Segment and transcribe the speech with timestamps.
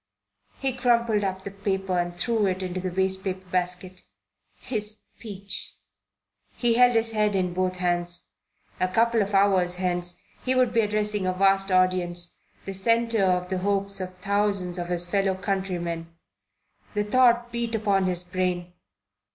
[0.57, 4.01] He crumpled up the paper and threw it into the waste paper basket.
[4.59, 5.75] His speech!
[6.55, 8.29] He held his head in both hands.
[8.79, 13.51] A couple of hours hence he would be addressing a vast audience, the centre of
[13.51, 16.07] the hopes of thousands of his fellow countrymen.
[16.95, 18.73] The thought beat upon his brain.